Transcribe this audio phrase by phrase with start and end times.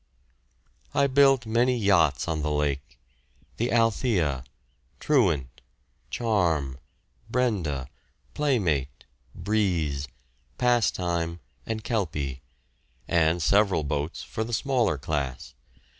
[0.95, 2.97] I built many yachts on the lake
[3.57, 4.43] the "Althea,"
[4.99, 5.61] "Truant,"
[6.09, 6.79] "Charm,"
[7.29, 7.87] "Brenda,"
[8.33, 10.07] "Playmate," "Breeze,"
[10.57, 12.41] "Pastime," and "Kelpie"
[13.07, 15.53] and several boats for the smaller class.